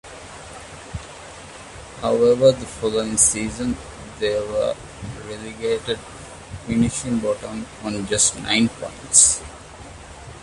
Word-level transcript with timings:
However, 2.01 2.51
the 2.53 2.65
following 2.65 3.15
season 3.17 3.77
they 4.17 4.33
were 4.33 4.73
relegated, 5.27 5.99
finishing 6.65 7.19
bottom 7.19 7.67
on 7.83 8.07
just 8.07 8.41
nine 8.41 8.67
points. 8.67 9.43